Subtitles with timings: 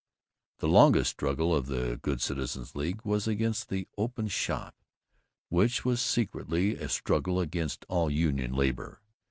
[0.57, 4.73] The longest struggle of the Good Citizens' League was against the Open Shop
[5.49, 8.99] which was secretly a struggle against all union labor.